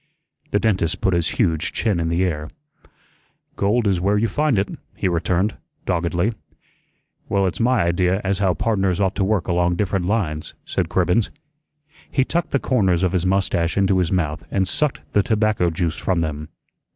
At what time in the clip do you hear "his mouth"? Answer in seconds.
13.99-14.43